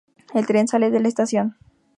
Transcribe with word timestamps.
El 0.33 0.47
tren 0.47 0.67
sale 0.67 0.89
de 0.89 0.99
la 0.99 1.09
estación. 1.09 1.57